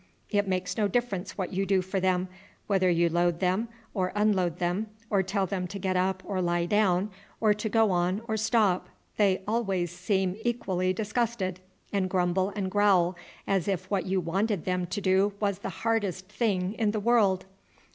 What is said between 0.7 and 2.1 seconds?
no difference what you do for